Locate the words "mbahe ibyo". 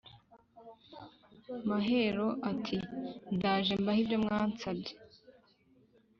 3.81-4.17